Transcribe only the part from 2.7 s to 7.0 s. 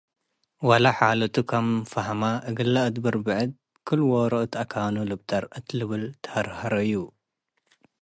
አድብር ለብዕድ፤ “ክል-ዎሮ እት አካኑ ልብጠር” እት ልብል ተሀርሀረዩ።